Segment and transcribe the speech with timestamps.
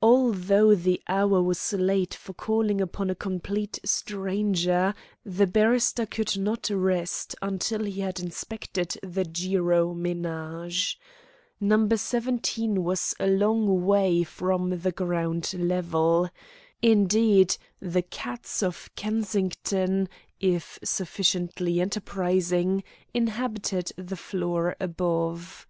[0.00, 6.70] Although the hour was late for calling upon a complete stranger, the barrister could not
[6.70, 10.94] rest until he had inspected the Jiro ménage.
[11.58, 11.88] No.
[11.88, 16.30] 17 was a long way from the ground level.
[16.80, 20.08] Indeed, the cats of Kensington,
[20.38, 25.66] if sufficiently enterprising, inhabitated the floor above.